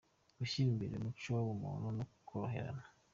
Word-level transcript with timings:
–Gushyira 0.37 0.67
imbere 0.71 0.93
umuco 0.97 1.27
w’ubumuntu 1.33 1.87
no 1.97 2.03
koroherana 2.27 2.83